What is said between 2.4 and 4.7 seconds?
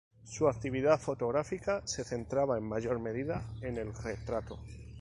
en mayor medida en el retrato.